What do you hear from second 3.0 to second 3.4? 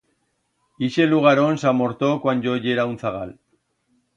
zagal.